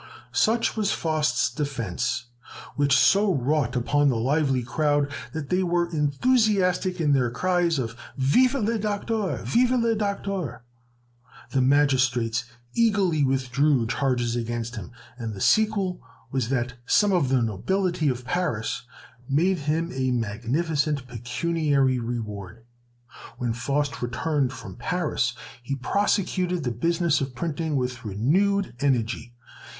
Such 0.33 0.75
was 0.75 0.91
Faust's 0.91 1.53
defence, 1.53 2.25
which 2.75 2.97
so 2.97 3.31
wrought 3.35 3.75
upon 3.75 4.09
the 4.09 4.17
lively 4.17 4.63
crowd 4.63 5.11
that 5.31 5.49
they 5.49 5.61
were 5.61 5.91
enthusiastic 5.91 6.99
in 6.99 7.13
their 7.13 7.29
cries 7.29 7.77
of 7.77 7.95
"Vive 8.17 8.55
le 8.55 8.79
Docteur! 8.79 9.43
vive 9.43 9.69
le 9.79 9.93
Docteur!" 9.93 10.63
The 11.51 11.61
magistrates 11.61 12.45
eagerly 12.73 13.23
withdrew 13.23 13.81
the 13.81 13.85
charges 13.91 14.35
against 14.35 14.75
him; 14.75 14.89
and 15.19 15.35
the 15.35 15.39
sequel 15.39 16.01
was 16.31 16.49
that 16.49 16.73
some 16.87 17.11
of 17.13 17.29
the 17.29 17.43
nobility 17.43 18.09
of 18.09 18.25
Paris 18.25 18.81
made 19.29 19.59
him 19.59 19.91
a 19.93 20.09
magnificent 20.09 21.07
pecuniary 21.07 21.99
reward. 21.99 22.65
When 23.37 23.53
Faust 23.53 24.01
returned 24.01 24.51
from 24.51 24.77
Paris, 24.77 25.35
he 25.61 25.75
prosecuted 25.75 26.63
the 26.63 26.71
business 26.71 27.21
of 27.21 27.35
printing 27.35 27.75
with 27.75 28.03
renewed 28.03 28.73
energy. 28.79 29.35